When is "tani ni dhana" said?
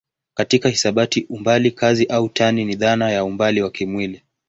2.29-3.11